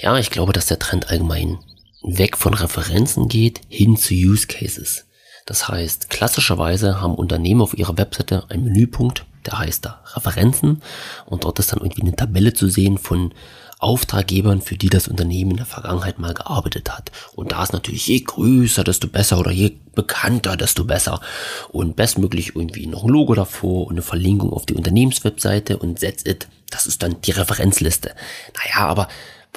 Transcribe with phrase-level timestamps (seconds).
[0.00, 1.58] Ja, ich glaube, dass der Trend allgemein
[2.02, 5.06] weg von Referenzen geht hin zu Use Cases.
[5.44, 10.82] Das heißt, klassischerweise haben Unternehmen auf ihrer Webseite einen Menüpunkt, der heißt da Referenzen
[11.26, 13.34] und dort ist dann irgendwie eine Tabelle zu sehen von
[13.80, 17.10] Auftraggebern, für die das Unternehmen in der Vergangenheit mal gearbeitet hat.
[17.34, 21.20] Und da ist natürlich je größer, desto besser oder je bekannter, desto besser.
[21.68, 26.26] Und bestmöglich irgendwie noch ein Logo davor und eine Verlinkung auf die Unternehmenswebseite und That's
[26.26, 26.48] it.
[26.70, 28.14] Das ist dann die Referenzliste.
[28.56, 29.08] Naja, aber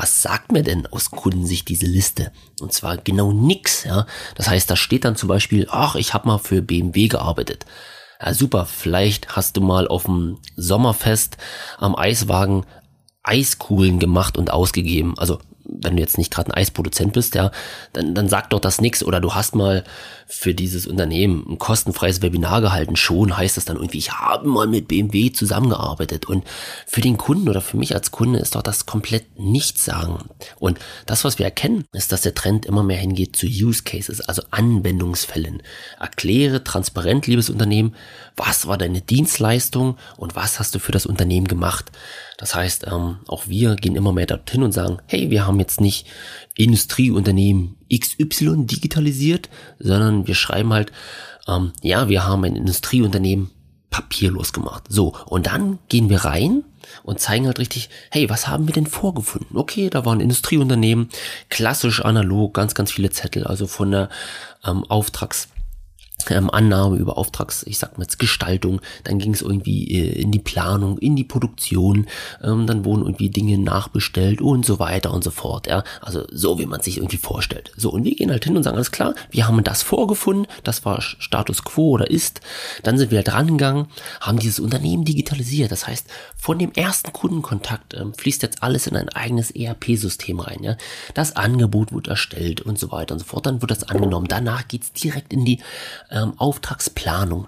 [0.00, 2.32] was sagt mir denn aus Kundensicht diese Liste?
[2.58, 4.06] Und zwar genau nix, ja.
[4.34, 7.66] Das heißt, da steht dann zum Beispiel, ach, ich habe mal für BMW gearbeitet.
[8.18, 11.36] Ja, super, vielleicht hast du mal auf dem Sommerfest
[11.76, 12.64] am Eiswagen
[13.22, 15.18] Eiskugeln gemacht und ausgegeben.
[15.18, 15.38] Also
[15.82, 17.50] wenn du jetzt nicht gerade ein Eisproduzent bist, ja,
[17.92, 19.02] dann, dann sagt doch das nix.
[19.02, 19.84] Oder du hast mal
[20.26, 22.96] für dieses Unternehmen ein kostenfreies Webinar gehalten.
[22.96, 26.26] Schon heißt das dann irgendwie, ich habe mal mit BMW zusammengearbeitet.
[26.26, 26.44] Und
[26.86, 30.28] für den Kunden oder für mich als Kunde ist doch das komplett nichts sagen.
[30.58, 34.20] Und das, was wir erkennen, ist, dass der Trend immer mehr hingeht zu Use Cases,
[34.20, 35.62] also Anwendungsfällen.
[35.98, 37.94] Erkläre transparent, liebes Unternehmen,
[38.36, 41.90] was war deine Dienstleistung und was hast du für das Unternehmen gemacht.
[42.40, 45.69] Das heißt, ähm, auch wir gehen immer mehr dorthin und sagen, hey, wir haben jetzt
[45.78, 46.06] nicht
[46.56, 50.90] Industrieunternehmen XY digitalisiert, sondern wir schreiben halt,
[51.46, 53.50] ähm, ja, wir haben ein Industrieunternehmen
[53.90, 54.84] papierlos gemacht.
[54.88, 56.64] So, und dann gehen wir rein
[57.02, 59.56] und zeigen halt richtig, hey, was haben wir denn vorgefunden?
[59.56, 61.08] Okay, da war ein Industrieunternehmen,
[61.48, 64.08] klassisch analog, ganz, ganz viele Zettel, also von der
[64.64, 65.48] ähm, Auftrags
[66.28, 70.30] ähm, Annahme über Auftrags, ich sag mal jetzt Gestaltung, dann ging es irgendwie äh, in
[70.30, 72.06] die Planung, in die Produktion,
[72.42, 76.58] ähm, dann wurden irgendwie Dinge nachbestellt und so weiter und so fort, ja, also so
[76.58, 77.72] wie man sich irgendwie vorstellt.
[77.76, 80.84] So und wir gehen halt hin und sagen alles klar, wir haben das vorgefunden, das
[80.84, 82.40] war Status Quo oder ist,
[82.82, 83.86] dann sind wir halt rangegangen,
[84.20, 88.96] haben dieses Unternehmen digitalisiert, das heißt von dem ersten Kundenkontakt ähm, fließt jetzt alles in
[88.96, 90.76] ein eigenes ERP-System rein, ja,
[91.14, 94.66] das Angebot wird erstellt und so weiter und so fort, dann wird das angenommen, danach
[94.68, 95.60] geht's direkt in die
[96.10, 97.46] ähm, Auftragsplanung.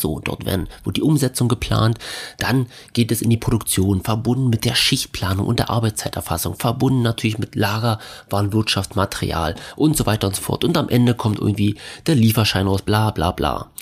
[0.00, 1.98] So, dort werden, wird die Umsetzung geplant,
[2.38, 7.38] dann geht es in die Produktion, verbunden mit der Schichtplanung und der Arbeitszeiterfassung, verbunden natürlich
[7.38, 10.62] mit Lagerwarenwirtschaft, Material und so weiter und so fort.
[10.62, 11.76] Und am Ende kommt irgendwie
[12.06, 13.72] der Lieferschein raus, bla bla bla.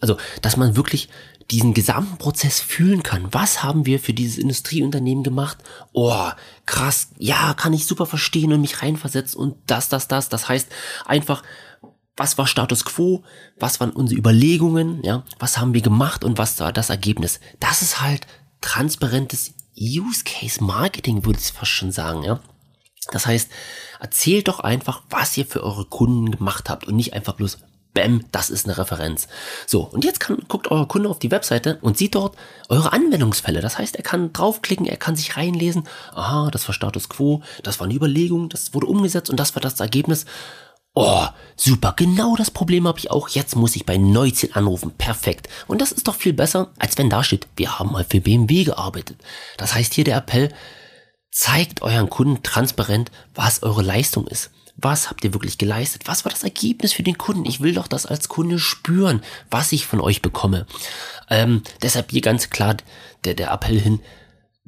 [0.00, 1.08] Also, dass man wirklich
[1.50, 3.28] diesen gesamten Prozess fühlen kann.
[3.32, 5.58] Was haben wir für dieses Industrieunternehmen gemacht?
[5.92, 6.28] Oh,
[6.64, 10.28] krass, ja, kann ich super verstehen und mich reinversetzen und das, das, das.
[10.28, 10.68] Das heißt
[11.04, 11.42] einfach
[12.16, 13.22] was war Status quo,
[13.58, 17.40] was waren unsere Überlegungen, ja, was haben wir gemacht und was war das Ergebnis.
[17.60, 18.26] Das ist halt
[18.60, 22.40] transparentes Use Case Marketing, würde ich fast schon sagen, ja.
[23.12, 23.50] Das heißt,
[24.00, 27.58] erzählt doch einfach, was ihr für eure Kunden gemacht habt und nicht einfach bloß
[27.96, 29.26] Bäm, das ist eine Referenz.
[29.66, 32.36] So, und jetzt kann, guckt euer Kunde auf die Webseite und sieht dort
[32.68, 33.62] eure Anwendungsfälle.
[33.62, 35.88] Das heißt, er kann draufklicken, er kann sich reinlesen.
[36.12, 39.62] Aha, das war Status Quo, das war eine Überlegung, das wurde umgesetzt und das war
[39.62, 40.26] das Ergebnis.
[40.98, 41.26] Oh,
[41.56, 43.28] super, genau das Problem habe ich auch.
[43.28, 44.92] Jetzt muss ich bei Neuziel anrufen.
[44.96, 45.46] Perfekt.
[45.66, 48.64] Und das ist doch viel besser, als wenn da steht, wir haben mal für BMW
[48.64, 49.18] gearbeitet.
[49.58, 50.54] Das heißt hier der Appell,
[51.30, 54.50] zeigt euren Kunden transparent, was eure Leistung ist.
[54.78, 56.04] Was habt ihr wirklich geleistet?
[56.06, 57.44] Was war das Ergebnis für den Kunden?
[57.44, 60.66] Ich will doch das als Kunde spüren, was ich von euch bekomme.
[61.28, 62.78] Ähm, deshalb hier ganz klar
[63.26, 64.00] der, der Appell hin,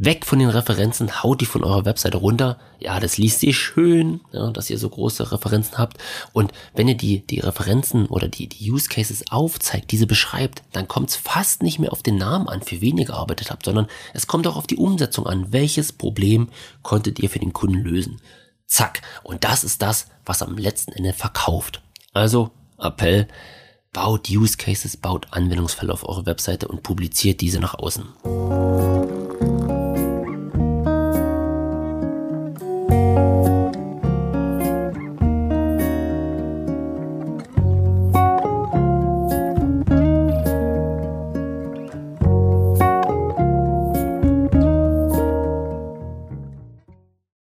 [0.00, 2.56] Weg von den Referenzen, haut die von eurer Webseite runter.
[2.78, 5.98] Ja, das liest sich schön, ja, dass ihr so große Referenzen habt.
[6.32, 10.87] Und wenn ihr die, die Referenzen oder die, die Use Cases aufzeigt, diese beschreibt, dann
[10.87, 13.88] kommt es fast nicht mehr auf den Namen an, für wen ihr gearbeitet habt, sondern
[14.14, 15.53] es kommt auch auf die Umsetzung an.
[15.53, 16.48] Welches Problem
[16.82, 18.20] konntet ihr für den Kunden lösen?
[18.66, 19.03] Zack.
[19.25, 21.82] Und das ist das, was am letzten Ende verkauft.
[22.12, 23.26] Also, Appell,
[23.92, 28.06] baut Use Cases, baut Anwendungsfälle auf eure Webseite und publiziert diese nach außen.